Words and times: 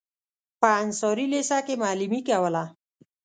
په 0.59 0.67
انصاري 0.83 1.25
لېسه 1.33 1.57
کې 1.65 1.75
معلمي 1.81 2.21
کوله. 2.29 2.63